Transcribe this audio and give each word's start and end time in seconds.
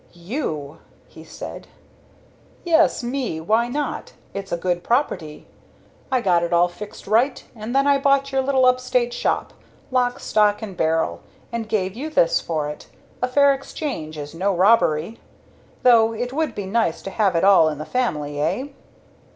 "You!" 0.13 0.79
he 1.07 1.23
said. 1.23 1.67
"Yes, 2.63 3.03
me. 3.03 3.39
Why 3.39 3.67
not? 3.67 4.13
It's 4.33 4.51
a 4.51 4.57
good 4.57 4.83
property. 4.83 5.45
I 6.11 6.21
got 6.21 6.41
it 6.41 6.51
all 6.51 6.67
fixed 6.67 7.05
right, 7.05 7.43
and 7.55 7.75
then 7.75 7.85
I 7.85 7.99
bought 7.99 8.31
your 8.31 8.41
little 8.41 8.65
upstate 8.65 9.13
shop 9.13 9.53
lock, 9.91 10.19
stock 10.19 10.63
and 10.63 10.75
barrel 10.75 11.21
and 11.51 11.69
gave 11.69 11.95
you 11.95 12.09
this 12.09 12.41
for 12.41 12.67
it. 12.67 12.87
A 13.21 13.27
fair 13.27 13.53
exchange 13.53 14.17
is 14.17 14.33
no 14.33 14.55
robbery. 14.55 15.19
Though 15.83 16.13
it 16.13 16.33
would 16.33 16.55
be 16.55 16.65
nice 16.65 17.03
to 17.03 17.11
have 17.11 17.35
it 17.35 17.43
all 17.43 17.69
in 17.69 17.77
the 17.77 17.85
family, 17.85 18.41
eh?" 18.41 18.67